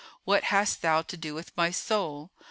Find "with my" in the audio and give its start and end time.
1.35-1.69